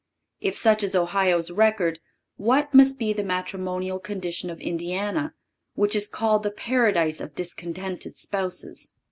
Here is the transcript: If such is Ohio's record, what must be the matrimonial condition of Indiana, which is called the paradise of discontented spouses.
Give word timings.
If 0.39 0.57
such 0.57 0.81
is 0.81 0.95
Ohio's 0.95 1.51
record, 1.51 1.99
what 2.35 2.73
must 2.73 2.97
be 2.97 3.13
the 3.13 3.23
matrimonial 3.23 3.99
condition 3.99 4.49
of 4.49 4.59
Indiana, 4.59 5.35
which 5.75 5.95
is 5.95 6.09
called 6.09 6.41
the 6.41 6.49
paradise 6.49 7.21
of 7.21 7.35
discontented 7.35 8.17
spouses. 8.17 8.95